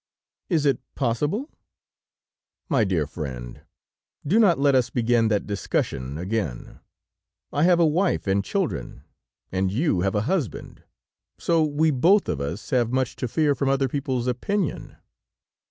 "Is 0.49 0.65
it 0.65 0.79
possible?" 0.95 1.51
"My 2.69 2.83
dear 2.83 3.05
friend, 3.05 3.61
do 4.25 4.39
not 4.39 4.57
let 4.57 4.73
us 4.73 4.89
begin 4.89 5.27
that 5.27 5.45
discussion 5.45 6.17
again. 6.17 6.79
I 7.53 7.61
have 7.65 7.79
a 7.79 7.85
wife 7.85 8.25
and 8.25 8.43
children 8.43 9.03
and 9.51 9.71
you 9.71 10.01
have 10.01 10.15
a 10.15 10.21
husband, 10.21 10.81
so 11.37 11.63
we 11.63 11.91
both 11.91 12.27
of 12.27 12.41
us 12.41 12.71
have 12.71 12.91
much 12.91 13.15
to 13.17 13.27
fear 13.27 13.53
from 13.53 13.69
other 13.69 13.87
people's 13.87 14.25
opinion." 14.25 14.95